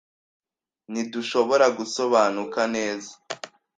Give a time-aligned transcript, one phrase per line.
[0.91, 3.11] Ntidushobora gusobanuka neza.